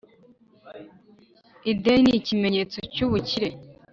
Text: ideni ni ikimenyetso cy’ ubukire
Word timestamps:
ideni 1.71 2.01
ni 2.13 2.17
ikimenyetso 2.19 2.79
cy’ 2.93 3.01
ubukire 3.05 3.49